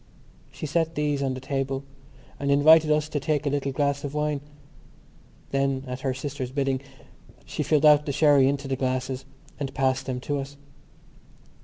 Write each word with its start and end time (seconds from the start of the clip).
She 0.51 0.65
set 0.65 0.95
these 0.95 1.21
on 1.21 1.35
the 1.35 1.39
table 1.39 1.83
and 2.39 2.49
invited 2.49 2.89
us 2.89 3.07
to 3.09 3.19
take 3.19 3.45
a 3.45 3.51
little 3.51 3.71
glass 3.71 4.03
of 4.03 4.15
wine. 4.15 4.41
Then, 5.51 5.83
at 5.85 5.99
her 5.99 6.11
sister's 6.15 6.49
bidding, 6.49 6.81
she 7.45 7.61
filled 7.61 7.85
out 7.85 8.07
the 8.07 8.11
sherry 8.11 8.47
into 8.47 8.67
the 8.67 8.75
glasses 8.75 9.25
and 9.59 9.71
passed 9.75 10.07
them 10.07 10.19
to 10.21 10.39
us. 10.39 10.57